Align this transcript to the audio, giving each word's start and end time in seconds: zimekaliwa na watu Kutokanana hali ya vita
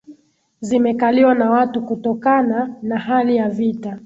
zimekaliwa 0.61 1.35
na 1.35 1.51
watu 1.51 1.81
Kutokanana 1.81 2.99
hali 2.99 3.35
ya 3.35 3.49
vita 3.49 3.99